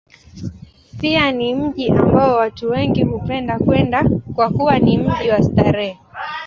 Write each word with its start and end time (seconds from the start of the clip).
Pia 0.99 1.31
ni 1.31 1.55
mji 1.55 1.89
ambao 1.89 2.35
watu 2.35 2.69
wengi 2.69 3.03
hupenda 3.03 3.59
kwenda, 3.59 4.05
kwa 4.35 4.49
kuwa 4.49 4.79
ni 4.79 4.97
mji 4.97 5.29
wa 5.29 5.43
starehe. 5.43 5.97